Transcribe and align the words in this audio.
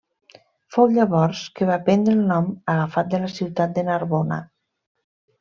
Fou 0.77 0.87
llavors 0.93 1.41
que 1.59 1.67
va 1.71 1.77
prendre 1.89 2.15
el 2.21 2.23
nom, 2.31 2.49
agafat 2.77 3.13
de 3.13 3.21
la 3.27 3.31
ciutat 3.35 3.77
de 3.79 3.87
Narbona. 3.93 4.43